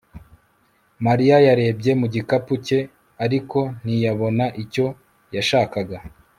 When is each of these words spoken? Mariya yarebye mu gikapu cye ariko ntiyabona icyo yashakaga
Mariya 1.05 1.37
yarebye 1.47 1.91
mu 1.99 2.07
gikapu 2.13 2.53
cye 2.65 2.79
ariko 3.25 3.59
ntiyabona 3.83 4.45
icyo 4.63 4.85
yashakaga 5.35 5.97